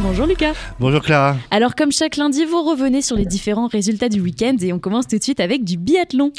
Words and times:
Bonjour 0.00 0.26
Lucas. 0.26 0.54
Bonjour 0.80 1.00
Clara. 1.00 1.36
Alors 1.50 1.74
comme 1.74 1.92
chaque 1.92 2.16
lundi, 2.16 2.44
vous 2.44 2.62
revenez 2.62 3.00
sur 3.00 3.16
les 3.16 3.24
différents 3.24 3.68
résultats 3.68 4.08
du 4.08 4.20
week-end 4.20 4.56
et 4.60 4.72
on 4.72 4.78
commence 4.78 5.06
tout 5.06 5.16
de 5.16 5.22
suite 5.22 5.40
avec 5.40 5.64
du 5.64 5.76
biathlon. 5.76 6.32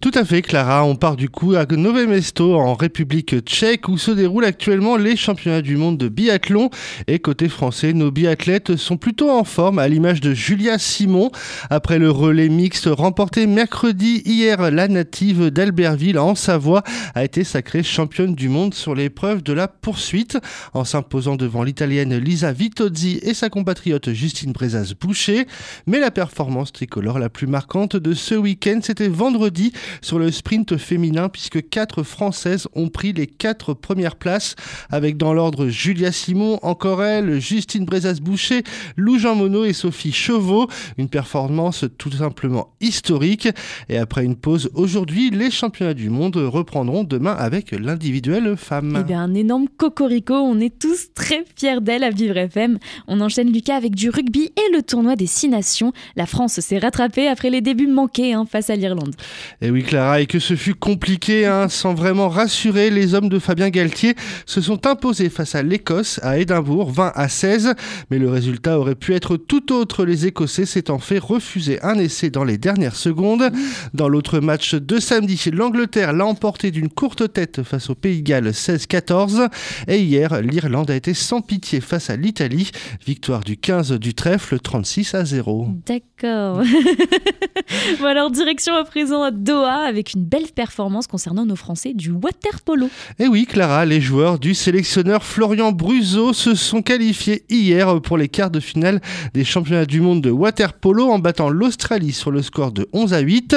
Tout 0.00 0.12
à 0.14 0.24
fait 0.24 0.40
Clara, 0.40 0.84
on 0.84 0.94
part 0.94 1.16
du 1.16 1.28
coup 1.28 1.54
à 1.54 1.66
Nové 1.66 2.06
Mesto 2.06 2.54
en 2.54 2.74
République 2.74 3.40
tchèque 3.40 3.88
où 3.88 3.98
se 3.98 4.10
déroulent 4.10 4.44
actuellement 4.44 4.96
les 4.96 5.16
championnats 5.16 5.62
du 5.62 5.76
monde 5.76 5.98
de 5.98 6.08
biathlon. 6.08 6.70
Et 7.06 7.18
côté 7.18 7.48
français, 7.48 7.92
nos 7.92 8.10
biathlètes 8.10 8.76
sont 8.76 8.96
plutôt 8.96 9.30
en 9.30 9.44
forme 9.44 9.78
à 9.78 9.88
l'image 9.88 10.20
de 10.20 10.32
Julia 10.32 10.78
Simon. 10.78 11.30
Après 11.70 11.98
le 11.98 12.10
relais 12.10 12.48
mixte 12.48 12.88
remporté 12.90 13.46
mercredi 13.46 14.22
hier, 14.24 14.70
la 14.70 14.88
native 14.88 15.50
d'Albertville 15.50 16.18
en 16.18 16.34
Savoie 16.34 16.82
a 17.14 17.24
été 17.24 17.44
sacrée 17.44 17.82
championne 17.82 18.34
du 18.34 18.48
monde 18.48 18.74
sur 18.74 18.94
l'épreuve 18.94 19.42
de 19.42 19.52
la 19.52 19.68
poursuite 19.68 20.38
en 20.72 20.84
s'imposant 20.84 21.36
devant 21.36 21.62
l'italienne 21.62 22.16
Lisa 22.16 22.52
Vito 22.52 22.88
et 23.22 23.34
sa 23.34 23.48
compatriote 23.48 24.12
Justine 24.12 24.52
Brezas-Boucher. 24.52 25.46
Mais 25.86 26.00
la 26.00 26.10
performance 26.10 26.72
tricolore 26.72 27.18
la 27.18 27.28
plus 27.28 27.46
marquante 27.46 27.96
de 27.96 28.14
ce 28.14 28.34
week-end, 28.34 28.80
c'était 28.82 29.08
vendredi 29.08 29.72
sur 30.00 30.18
le 30.18 30.30
sprint 30.30 30.76
féminin, 30.76 31.28
puisque 31.28 31.68
quatre 31.68 32.02
Françaises 32.02 32.68
ont 32.74 32.88
pris 32.88 33.12
les 33.12 33.26
quatre 33.26 33.74
premières 33.74 34.16
places, 34.16 34.54
avec 34.90 35.16
dans 35.16 35.32
l'ordre 35.32 35.68
Julia 35.68 36.12
Simon, 36.12 36.58
encore 36.62 37.02
elle, 37.02 37.40
Justine 37.40 37.84
Brezas-Boucher, 37.84 38.62
Lou 38.96 39.18
Jean 39.18 39.34
Monod 39.34 39.66
et 39.66 39.72
Sophie 39.72 40.12
Chauveau. 40.12 40.68
Une 40.98 41.08
performance 41.08 41.84
tout 41.98 42.12
simplement 42.12 42.74
historique. 42.80 43.48
Et 43.88 43.98
après 43.98 44.24
une 44.24 44.36
pause 44.36 44.70
aujourd'hui, 44.74 45.30
les 45.30 45.50
championnats 45.50 45.94
du 45.94 46.10
monde 46.10 46.36
reprendront 46.36 47.04
demain 47.04 47.32
avec 47.32 47.72
l'individuel 47.72 48.56
femme. 48.56 48.98
Eh 49.00 49.04
bien, 49.04 49.22
un 49.22 49.34
énorme 49.34 49.68
cocorico. 49.68 50.34
On 50.34 50.60
est 50.60 50.78
tous 50.78 51.12
très 51.14 51.44
fiers 51.56 51.80
d'elle 51.80 52.04
à 52.04 52.10
Vivre 52.10 52.36
FM. 52.36 52.78
On 53.08 53.20
enchaîne 53.20 53.52
Lucas 53.52 53.76
avec 53.76 53.94
du 53.94 54.10
rugby 54.10 54.52
et 54.56 54.72
le 54.74 54.82
tournoi 54.82 55.16
des 55.16 55.26
Six 55.26 55.48
Nations. 55.48 55.92
La 56.16 56.26
France 56.26 56.60
s'est 56.60 56.78
rattrapée 56.78 57.28
après 57.28 57.50
les 57.50 57.60
débuts 57.60 57.86
manqués 57.86 58.32
hein, 58.32 58.46
face 58.50 58.70
à 58.70 58.76
l'Irlande. 58.76 59.14
Et 59.60 59.70
oui 59.70 59.82
Clara, 59.82 60.20
et 60.20 60.26
que 60.26 60.38
ce 60.38 60.56
fut 60.56 60.74
compliqué, 60.74 61.46
hein, 61.46 61.68
sans 61.68 61.94
vraiment 61.94 62.28
rassurer, 62.28 62.90
les 62.90 63.14
hommes 63.14 63.28
de 63.28 63.38
Fabien 63.38 63.70
Galtier 63.70 64.14
se 64.46 64.60
sont 64.60 64.86
imposés 64.86 65.28
face 65.28 65.54
à 65.54 65.62
l'Écosse 65.62 66.20
à 66.22 66.38
Édimbourg 66.38 66.90
20 66.90 67.12
à 67.14 67.28
16. 67.28 67.74
Mais 68.10 68.18
le 68.18 68.28
résultat 68.28 68.78
aurait 68.78 68.94
pu 68.94 69.14
être 69.14 69.36
tout 69.36 69.72
autre, 69.72 70.04
les 70.04 70.26
Écossais 70.26 70.66
s'étant 70.66 70.98
fait 70.98 71.18
refuser 71.18 71.80
un 71.82 71.98
essai 71.98 72.30
dans 72.30 72.44
les 72.44 72.58
dernières 72.58 72.96
secondes. 72.96 73.50
Dans 73.94 74.08
l'autre 74.08 74.40
match 74.40 74.74
de 74.74 74.98
samedi, 74.98 75.40
l'Angleterre 75.52 76.12
l'a 76.12 76.26
emporté 76.26 76.70
d'une 76.70 76.88
courte 76.88 77.32
tête 77.32 77.62
face 77.62 77.90
au 77.90 77.94
Pays 77.94 78.22
Galles 78.22 78.50
16-14. 78.50 79.48
Et 79.88 80.00
hier, 80.00 80.40
l'Irlande 80.42 80.90
a 80.90 80.96
été 80.96 81.14
sans 81.14 81.40
pitié 81.40 81.80
face 81.80 82.10
à 82.10 82.16
l'Italie 82.16 82.71
Victoire 83.06 83.40
du 83.40 83.56
15 83.56 83.92
du 83.92 84.14
trèfle, 84.14 84.58
36 84.58 85.14
à 85.14 85.24
0. 85.24 85.68
D'accord. 85.86 86.62
bon 88.00 88.06
alors, 88.06 88.30
direction 88.30 88.74
à 88.74 88.84
présent 88.84 89.22
à 89.22 89.30
Doha 89.30 89.86
avec 89.86 90.14
une 90.14 90.24
belle 90.24 90.50
performance 90.54 91.06
concernant 91.06 91.44
nos 91.44 91.56
Français 91.56 91.94
du 91.94 92.10
water 92.10 92.60
polo. 92.64 92.86
Et 93.18 93.24
eh 93.24 93.28
oui, 93.28 93.46
Clara, 93.46 93.84
les 93.84 94.00
joueurs 94.00 94.38
du 94.38 94.54
sélectionneur 94.54 95.24
Florian 95.24 95.72
Bruzo 95.72 96.32
se 96.32 96.54
sont 96.54 96.82
qualifiés 96.82 97.44
hier 97.48 98.00
pour 98.00 98.18
les 98.18 98.28
quarts 98.28 98.50
de 98.50 98.60
finale 98.60 99.00
des 99.34 99.44
championnats 99.44 99.86
du 99.86 100.00
monde 100.00 100.22
de 100.22 100.30
water 100.30 100.72
polo 100.74 101.10
en 101.10 101.18
battant 101.18 101.48
l'Australie 101.48 102.12
sur 102.12 102.30
le 102.30 102.42
score 102.42 102.72
de 102.72 102.88
11 102.92 103.14
à 103.14 103.20
8. 103.20 103.56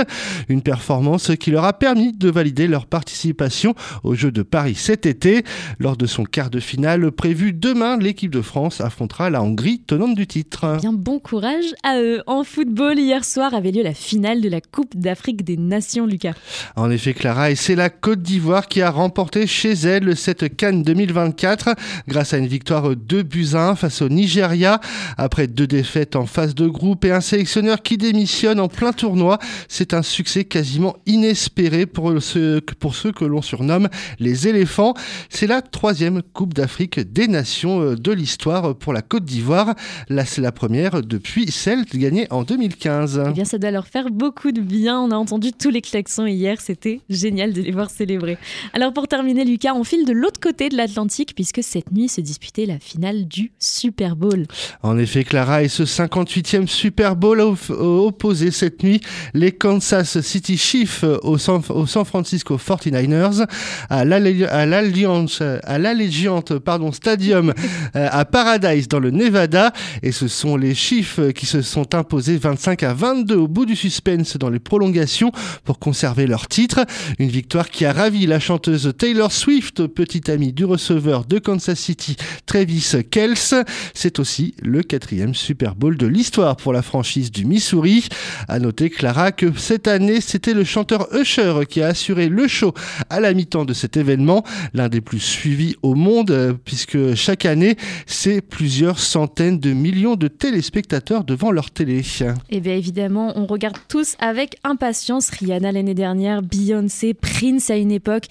Une 0.49 0.61
performance 0.61 1.31
qui 1.39 1.51
leur 1.51 1.65
a 1.65 1.73
permis 1.73 2.13
de 2.13 2.29
valider 2.29 2.67
leur 2.67 2.85
participation 2.85 3.75
aux 4.03 4.15
Jeux 4.15 4.31
de 4.31 4.41
Paris 4.41 4.75
cet 4.75 5.05
été. 5.05 5.43
Lors 5.79 5.97
de 5.97 6.05
son 6.05 6.23
quart 6.23 6.49
de 6.49 6.59
finale 6.59 7.11
prévu 7.11 7.53
demain, 7.53 7.97
l'équipe 7.97 8.31
de 8.31 8.41
France 8.41 8.81
affronte 8.81 9.04
la 9.29 9.41
Hongrie, 9.41 9.79
tenante 9.79 10.15
du 10.15 10.27
titre. 10.27 10.77
Bien 10.81 10.93
bon 10.93 11.19
courage 11.19 11.73
à 11.83 11.99
eux. 11.99 12.21
En 12.27 12.43
football, 12.43 12.99
hier 12.99 13.23
soir 13.23 13.53
avait 13.53 13.71
lieu 13.71 13.83
la 13.83 13.93
finale 13.93 14.41
de 14.41 14.49
la 14.49 14.61
Coupe 14.61 14.95
d'Afrique 14.95 15.43
des 15.43 15.57
Nations, 15.57 16.05
Lucas. 16.05 16.33
En 16.75 16.89
effet, 16.91 17.13
Clara, 17.13 17.51
et 17.51 17.55
c'est 17.55 17.75
la 17.75 17.89
Côte 17.89 18.21
d'Ivoire 18.21 18.67
qui 18.67 18.81
a 18.81 18.89
remporté 18.89 19.47
chez 19.47 19.71
elle 19.71 20.15
cette 20.15 20.55
Cannes 20.55 20.83
2024 20.83 21.75
grâce 22.07 22.33
à 22.33 22.37
une 22.37 22.47
victoire 22.47 22.95
2 22.95 23.23
buts 23.23 23.49
1 23.53 23.75
face 23.75 24.01
au 24.01 24.09
Nigeria. 24.09 24.79
Après 25.17 25.47
deux 25.47 25.67
défaites 25.67 26.15
en 26.15 26.25
phase 26.25 26.55
de 26.55 26.67
groupe 26.67 27.05
et 27.05 27.11
un 27.11 27.21
sélectionneur 27.21 27.81
qui 27.81 27.97
démissionne 27.97 28.59
en 28.59 28.67
plein 28.67 28.91
tournoi, 28.91 29.39
c'est 29.67 29.93
un 29.93 30.01
succès 30.01 30.45
quasiment 30.45 30.97
inespéré 31.05 31.85
pour 31.85 32.21
ceux, 32.21 32.61
pour 32.79 32.95
ceux 32.95 33.11
que 33.11 33.25
l'on 33.25 33.41
surnomme 33.41 33.89
les 34.19 34.47
éléphants. 34.47 34.93
C'est 35.29 35.47
la 35.47 35.61
troisième 35.61 36.21
Coupe 36.33 36.53
d'Afrique 36.53 36.99
des 36.99 37.27
Nations 37.27 37.81
euh, 37.81 37.95
de 37.95 38.11
l'histoire 38.11 38.75
pour 38.75 38.93
la 38.93 38.94
Côte 39.01 39.25
d'Ivoire. 39.25 39.75
Là, 40.09 40.25
c'est 40.25 40.41
la 40.41 40.51
première 40.51 41.01
depuis 41.01 41.51
celle 41.51 41.85
gagnée 41.85 42.27
en 42.29 42.43
2015. 42.43 43.23
Eh 43.27 43.31
bien, 43.31 43.45
ça 43.45 43.57
doit 43.57 43.71
leur 43.71 43.87
faire 43.87 44.09
beaucoup 44.09 44.51
de 44.51 44.61
bien. 44.61 44.99
On 44.99 45.11
a 45.11 45.15
entendu 45.15 45.51
tous 45.51 45.69
les 45.69 45.81
klaxons 45.81 46.25
hier. 46.25 46.59
C'était 46.61 47.01
génial 47.09 47.53
de 47.53 47.61
les 47.61 47.71
voir 47.71 47.89
célébrer. 47.89 48.37
Alors, 48.73 48.93
pour 48.93 49.07
terminer, 49.07 49.45
Lucas, 49.45 49.73
on 49.75 49.83
file 49.83 50.05
de 50.05 50.13
l'autre 50.13 50.39
côté 50.39 50.69
de 50.69 50.77
l'Atlantique 50.77 51.33
puisque 51.35 51.63
cette 51.63 51.91
nuit 51.91 52.09
se 52.09 52.21
disputait 52.21 52.65
la 52.65 52.79
finale 52.79 53.25
du 53.25 53.51
Super 53.59 54.15
Bowl. 54.15 54.45
En 54.83 54.97
effet, 54.97 55.23
Clara, 55.23 55.63
et 55.63 55.67
ce 55.67 55.83
58e 55.83 56.67
Super 56.67 57.15
Bowl 57.15 57.41
a 57.41 57.53
opposé 57.79 58.51
cette 58.51 58.83
nuit 58.83 59.01
les 59.33 59.51
Kansas 59.51 60.21
City 60.21 60.57
Chiefs 60.57 61.03
au 61.23 61.37
San, 61.37 61.61
Francisco 61.61 62.57
49ers 62.57 63.45
à 63.89 64.05
l'Alliance, 64.05 65.41
à 65.41 65.77
l'Allegiant, 65.77 66.41
pardon, 66.63 66.91
Stadium 66.91 67.53
euh, 67.95 68.07
à 68.11 68.25
Paradise 68.25 68.84
dans 68.87 68.99
le 68.99 69.11
Nevada. 69.11 69.73
Et 70.03 70.11
ce 70.11 70.27
sont 70.27 70.57
les 70.57 70.75
chiffres 70.75 71.31
qui 71.31 71.45
se 71.45 71.61
sont 71.61 71.95
imposés 71.95 72.37
25 72.37 72.83
à 72.83 72.93
22 72.93 73.35
au 73.35 73.47
bout 73.47 73.65
du 73.65 73.75
suspense 73.75 74.37
dans 74.37 74.49
les 74.49 74.59
prolongations 74.59 75.31
pour 75.63 75.79
conserver 75.79 76.27
leur 76.27 76.47
titre. 76.47 76.85
Une 77.19 77.29
victoire 77.29 77.69
qui 77.69 77.85
a 77.85 77.93
ravi 77.93 78.25
la 78.25 78.39
chanteuse 78.39 78.93
Taylor 78.97 79.31
Swift, 79.31 79.87
petite 79.87 80.29
amie 80.29 80.53
du 80.53 80.65
receveur 80.65 81.25
de 81.25 81.39
Kansas 81.39 81.79
City, 81.79 82.15
Travis 82.45 82.93
Kelce. 83.09 83.55
C'est 83.93 84.19
aussi 84.19 84.55
le 84.61 84.83
quatrième 84.83 85.35
Super 85.35 85.75
Bowl 85.75 85.97
de 85.97 86.07
l'histoire 86.07 86.55
pour 86.55 86.73
la 86.73 86.81
franchise 86.81 87.31
du 87.31 87.45
Missouri. 87.45 88.07
À 88.47 88.59
noter, 88.59 88.89
Clara, 88.89 89.31
que 89.31 89.57
cette 89.57 89.87
année, 89.87 90.21
c'était 90.21 90.53
le 90.53 90.63
chanteur 90.63 91.07
Usher 91.13 91.61
qui 91.69 91.81
a 91.81 91.87
assuré 91.87 92.29
le 92.29 92.47
show 92.47 92.73
à 93.09 93.19
la 93.19 93.33
mi-temps 93.33 93.65
de 93.65 93.73
cet 93.73 93.97
événement, 93.97 94.43
l'un 94.73 94.89
des 94.89 95.01
plus 95.01 95.19
suivis 95.19 95.75
au 95.81 95.95
monde, 95.95 96.57
puisque 96.65 97.15
chaque 97.15 97.45
année, 97.45 97.77
c'est 98.05 98.41
plusieurs 98.41 98.74
centaines 98.97 99.59
de 99.59 99.71
millions 99.73 100.15
de 100.15 100.27
téléspectateurs 100.27 101.23
devant 101.23 101.51
leur 101.51 101.71
télé. 101.71 101.95
Et 101.95 102.25
eh 102.49 102.59
bien 102.59 102.75
évidemment, 102.75 103.33
on 103.35 103.45
regarde 103.45 103.77
tous 103.87 104.15
avec 104.19 104.57
impatience 104.63 105.29
Rihanna 105.29 105.71
l'année 105.71 105.93
dernière, 105.93 106.41
Beyoncé, 106.41 107.13
Prince 107.13 107.69
à 107.69 107.77
une 107.77 107.91
époque. 107.91 108.25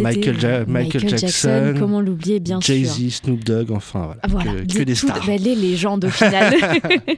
Michael, 0.00 0.66
Michael, 0.66 1.08
Jackson, 1.08 1.74
comment 1.78 2.00
l'oublier 2.00 2.40
bien 2.40 2.60
sûr. 2.60 2.74
Jay-Z, 2.74 3.22
Snoop 3.22 3.44
Dogg, 3.44 3.70
enfin 3.72 4.14
voilà, 4.28 4.52
que, 4.62 4.82
des 4.82 4.94
stars. 4.94 5.24
Ben, 5.26 5.40
les 5.40 5.54
légendes 5.54 6.04
au 6.06 6.10
final. 6.10 6.54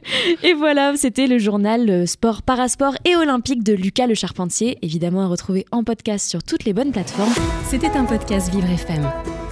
et 0.43 0.55
voilà, 0.55 0.95
c'était 0.97 1.27
le 1.27 1.39
journal 1.39 1.89
euh, 1.89 2.07
Sport, 2.07 2.43
Parasport 2.43 2.97
et 3.05 3.17
Olympique 3.17 3.63
de 3.63 3.73
Lucas 3.73 4.07
Le 4.07 4.15
Charpentier, 4.15 4.79
évidemment 4.83 5.23
à 5.23 5.27
retrouver 5.27 5.67
en 5.71 5.85
podcast 5.85 6.29
sur 6.29 6.43
toutes 6.43 6.65
les 6.65 6.73
bonnes 6.73 6.93
plateformes. 6.93 7.33
C'était 7.69 7.97
un 7.97 8.05
podcast 8.05 8.53
Vivre 8.53 8.71
FM. 8.71 9.32